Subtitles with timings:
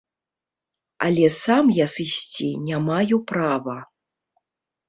[1.07, 3.77] Але сам я сысці не маю права.